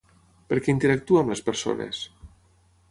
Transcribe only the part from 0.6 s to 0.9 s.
què